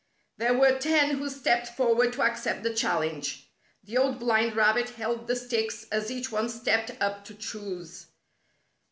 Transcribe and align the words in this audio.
There 0.37 0.55
were 0.55 0.79
ten 0.79 1.17
who 1.19 1.29
stepped 1.29 1.67
forward 1.67 2.13
to 2.13 2.23
accept 2.23 2.63
the 2.63 2.73
challenge. 2.73 3.45
The 3.83 3.99
Old 3.99 4.17
Blind 4.17 4.55
Rabbit 4.55 4.89
held 4.89 5.27
the 5.27 5.35
sticks 5.35 5.83
as 5.91 6.09
each 6.09 6.31
one 6.31 6.49
stepped 6.49 6.99
up 6.99 7.23
to 7.25 7.35
choose. 7.35 8.07